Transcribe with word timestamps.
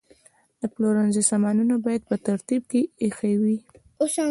د 0.59 0.61
پلورنځي 0.73 1.23
سامانونه 1.31 1.73
باید 1.85 2.01
په 2.09 2.15
ترتیب 2.27 2.61
کې 2.71 2.81
ایښي 3.03 3.33
وي. 3.41 3.57